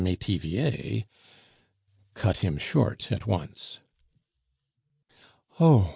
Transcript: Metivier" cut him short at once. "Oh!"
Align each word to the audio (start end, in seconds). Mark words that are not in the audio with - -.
Metivier" 0.03 1.05
cut 2.15 2.37
him 2.39 2.57
short 2.57 3.11
at 3.11 3.27
once. 3.27 3.81
"Oh!" 5.59 5.89